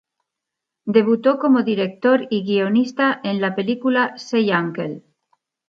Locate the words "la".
3.39-3.53